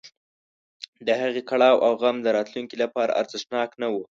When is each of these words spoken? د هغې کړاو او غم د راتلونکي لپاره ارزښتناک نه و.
د 1.07 1.09
هغې 1.21 1.41
کړاو 1.49 1.75
او 1.85 1.91
غم 2.01 2.17
د 2.21 2.27
راتلونکي 2.37 2.75
لپاره 2.83 3.17
ارزښتناک 3.21 3.69
نه 3.81 3.87
و. 3.93 3.95